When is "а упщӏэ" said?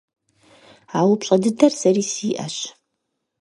0.97-1.35